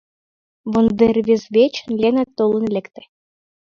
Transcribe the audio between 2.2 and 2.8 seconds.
толын